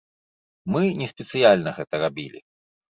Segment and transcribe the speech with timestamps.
[0.77, 2.39] Мы не спецыяльна гэта рабілі.